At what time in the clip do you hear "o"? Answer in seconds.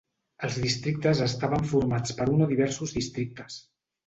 2.47-2.49